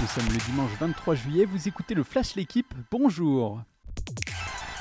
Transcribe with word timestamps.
Nous 0.00 0.06
sommes 0.06 0.32
le 0.32 0.38
dimanche 0.50 0.70
23 0.78 1.14
juillet, 1.16 1.44
vous 1.44 1.66
écoutez 1.66 1.94
le 1.94 2.04
Flash 2.04 2.36
L'équipe, 2.36 2.72
bonjour 2.90 3.60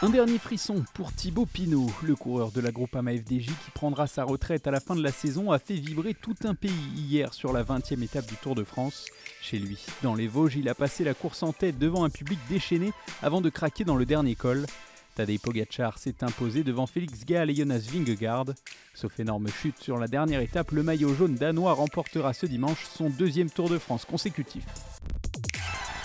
un 0.03 0.09
dernier 0.09 0.37
frisson 0.37 0.85
pour 0.93 1.11
Thibaut 1.11 1.47
Pinot, 1.47 1.89
le 2.03 2.15
coureur 2.15 2.51
de 2.51 2.61
la 2.61 2.71
Groupama 2.71 3.13
FDJ 3.13 3.47
qui 3.47 3.71
prendra 3.73 4.05
sa 4.05 4.23
retraite 4.25 4.67
à 4.67 4.71
la 4.71 4.79
fin 4.79 4.95
de 4.95 5.01
la 5.01 5.11
saison, 5.11 5.51
a 5.51 5.57
fait 5.57 5.73
vibrer 5.73 6.13
tout 6.13 6.35
un 6.43 6.53
pays 6.53 6.71
hier 6.95 7.33
sur 7.33 7.51
la 7.51 7.63
20e 7.63 8.03
étape 8.03 8.27
du 8.27 8.35
Tour 8.35 8.53
de 8.53 8.63
France. 8.63 9.07
Chez 9.41 9.57
lui, 9.57 9.83
dans 10.03 10.13
les 10.13 10.27
Vosges, 10.27 10.55
il 10.55 10.69
a 10.69 10.75
passé 10.75 11.03
la 11.03 11.15
course 11.15 11.41
en 11.41 11.51
tête 11.51 11.79
devant 11.79 12.03
un 12.03 12.11
public 12.11 12.37
déchaîné 12.47 12.93
avant 13.23 13.41
de 13.41 13.49
craquer 13.49 13.85
dans 13.85 13.95
le 13.95 14.05
dernier 14.05 14.35
col. 14.35 14.67
Tadej 15.15 15.39
Pogacar 15.39 15.97
s'est 15.97 16.23
imposé 16.23 16.63
devant 16.63 16.85
Félix 16.85 17.25
Gall 17.25 17.49
et 17.49 17.55
Jonas 17.55 17.89
Vingegaard. 17.91 18.45
Sauf 18.93 19.19
énorme 19.19 19.47
chute 19.47 19.79
sur 19.79 19.97
la 19.97 20.07
dernière 20.07 20.41
étape, 20.41 20.69
le 20.69 20.83
maillot 20.83 21.15
jaune 21.15 21.33
danois 21.33 21.73
remportera 21.73 22.33
ce 22.33 22.45
dimanche 22.45 22.85
son 22.85 23.09
deuxième 23.09 23.49
Tour 23.49 23.67
de 23.67 23.79
France 23.79 24.05
consécutif. 24.05 24.63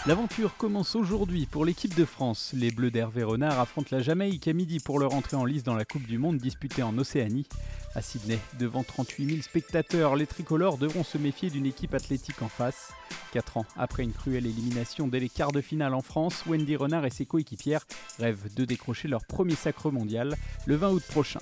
L'aventure 0.04 0.56
commence 0.56 0.96
aujourd'hui 0.96 1.46
pour 1.46 1.64
l'équipe 1.64 1.94
de 1.94 2.04
France. 2.04 2.54
Les 2.56 2.72
Bleus 2.72 2.90
d'Hervé 2.90 3.22
Renard 3.22 3.60
affrontent 3.60 3.94
la 3.94 4.02
Jamaïque 4.02 4.48
à 4.48 4.52
midi 4.52 4.80
pour 4.80 4.98
leur 4.98 5.14
entrée 5.14 5.36
en 5.36 5.44
lice 5.44 5.62
dans 5.62 5.76
la 5.76 5.84
Coupe 5.84 6.08
du 6.08 6.18
Monde 6.18 6.38
disputée 6.38 6.82
en 6.82 6.98
Océanie. 6.98 7.46
À 7.94 8.02
Sydney, 8.02 8.40
devant 8.58 8.82
38 8.82 9.30
000 9.30 9.42
spectateurs, 9.42 10.16
les 10.16 10.26
tricolores 10.26 10.76
devront 10.76 11.04
se 11.04 11.18
méfier 11.18 11.50
d'une 11.50 11.66
équipe 11.66 11.94
athlétique 11.94 12.42
en 12.42 12.48
face. 12.48 12.92
Quatre 13.32 13.58
ans 13.58 13.66
après 13.76 14.02
une 14.02 14.12
cruelle 14.12 14.46
élimination 14.46 15.06
dès 15.06 15.20
les 15.20 15.28
quarts 15.28 15.52
de 15.52 15.60
finale 15.60 15.94
en 15.94 16.02
France, 16.02 16.42
Wendy 16.48 16.74
Renard 16.74 17.06
et 17.06 17.10
ses 17.10 17.24
coéquipières 17.24 17.86
rêvent 18.18 18.52
de 18.56 18.64
décrocher 18.64 19.06
leur 19.06 19.24
premier 19.24 19.54
sacre 19.54 19.92
mondial 19.92 20.34
le 20.66 20.74
20 20.74 20.90
août 20.90 21.04
prochain. 21.10 21.40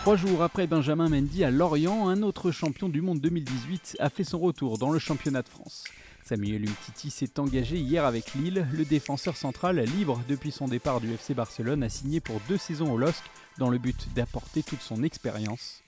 Trois 0.00 0.16
jours 0.16 0.42
après 0.42 0.66
Benjamin 0.66 1.08
Mendy 1.08 1.44
à 1.44 1.52
Lorient, 1.52 2.08
un 2.08 2.22
autre 2.22 2.50
champion 2.50 2.88
du 2.88 3.02
monde 3.02 3.20
2018 3.20 3.98
a 4.00 4.10
fait 4.10 4.24
son 4.24 4.40
retour 4.40 4.78
dans 4.78 4.90
le 4.90 4.98
championnat 4.98 5.42
de 5.42 5.48
France. 5.48 5.84
Samuel 6.30 6.62
Umtiti 6.62 7.10
s'est 7.10 7.40
engagé 7.40 7.76
hier 7.76 8.04
avec 8.04 8.34
Lille. 8.34 8.64
Le 8.72 8.84
défenseur 8.84 9.36
central, 9.36 9.80
libre 9.80 10.22
depuis 10.28 10.52
son 10.52 10.68
départ 10.68 11.00
du 11.00 11.12
FC 11.12 11.34
Barcelone, 11.34 11.82
a 11.82 11.88
signé 11.88 12.20
pour 12.20 12.40
deux 12.48 12.56
saisons 12.56 12.92
au 12.92 12.96
LOSC 12.96 13.24
dans 13.58 13.68
le 13.68 13.78
but 13.78 14.06
d'apporter 14.14 14.62
toute 14.62 14.80
son 14.80 15.02
expérience. 15.02 15.82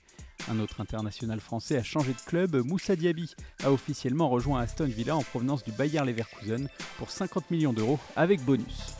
Un 0.51 0.59
autre 0.59 0.81
international 0.81 1.39
français 1.39 1.77
a 1.77 1.83
changé 1.83 2.11
de 2.11 2.29
club. 2.29 2.57
Moussa 2.57 2.97
Diaby 2.97 3.33
a 3.63 3.71
officiellement 3.71 4.27
rejoint 4.27 4.59
Aston 4.59 4.83
Villa 4.83 5.15
en 5.15 5.23
provenance 5.23 5.63
du 5.63 5.71
Bayer 5.71 6.01
Leverkusen 6.03 6.67
pour 6.97 7.09
50 7.09 7.49
millions 7.49 7.71
d'euros 7.71 7.99
avec 8.17 8.43
bonus. 8.43 8.95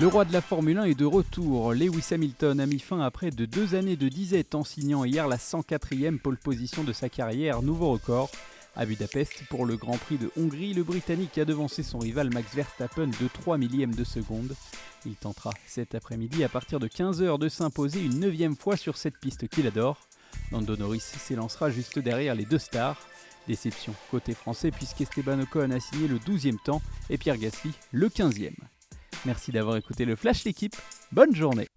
Le 0.00 0.06
roi 0.06 0.24
de 0.24 0.32
la 0.32 0.40
Formule 0.40 0.78
1 0.78 0.84
est 0.84 0.98
de 0.98 1.04
retour. 1.04 1.74
Lewis 1.74 2.06
Hamilton 2.12 2.60
a 2.60 2.66
mis 2.66 2.80
fin 2.80 3.00
à 3.02 3.10
près 3.10 3.30
de 3.30 3.44
deux 3.44 3.74
années 3.74 3.96
de 3.96 4.08
disette 4.08 4.54
en 4.54 4.64
signant 4.64 5.04
hier 5.04 5.28
la 5.28 5.36
104e 5.36 6.18
pole 6.18 6.38
position 6.38 6.82
de 6.82 6.94
sa 6.94 7.10
carrière, 7.10 7.60
nouveau 7.60 7.92
record. 7.92 8.30
À 8.76 8.86
Budapest, 8.86 9.44
pour 9.50 9.66
le 9.66 9.76
Grand 9.76 9.96
Prix 9.96 10.18
de 10.18 10.32
Hongrie, 10.36 10.74
le 10.74 10.82
Britannique 10.82 11.38
a 11.38 11.44
devancé 11.44 11.84
son 11.84 12.00
rival 12.00 12.32
Max 12.32 12.54
Verstappen 12.54 13.06
de 13.06 13.28
3 13.32 13.56
millièmes 13.56 13.94
de 13.94 14.02
seconde. 14.02 14.56
Il 15.06 15.14
tentera 15.14 15.52
cet 15.66 15.94
après-midi 15.94 16.42
à 16.42 16.48
partir 16.48 16.80
de 16.80 16.88
15h 16.88 17.38
de 17.38 17.48
s'imposer 17.48 18.00
une 18.00 18.18
neuvième 18.18 18.56
fois 18.56 18.76
sur 18.76 18.96
cette 18.96 19.18
piste 19.20 19.46
qu'il 19.46 19.68
adore. 19.68 20.00
Lando 20.50 20.76
Norris 20.76 21.00
s'élancera 21.00 21.70
juste 21.70 22.00
derrière 22.00 22.34
les 22.34 22.46
deux 22.46 22.58
stars. 22.58 23.00
Déception 23.46 23.94
côté 24.10 24.34
français 24.34 24.72
puisqu'Esteban 24.72 25.40
Ocon 25.40 25.70
a 25.70 25.78
signé 25.78 26.08
le 26.08 26.18
12e 26.18 26.60
temps 26.60 26.82
et 27.10 27.18
Pierre 27.18 27.38
Gasly 27.38 27.70
le 27.92 28.08
15e. 28.08 28.54
Merci 29.24 29.52
d'avoir 29.52 29.76
écouté 29.76 30.04
le 30.04 30.16
Flash 30.16 30.44
l'équipe. 30.44 30.74
Bonne 31.12 31.34
journée 31.34 31.68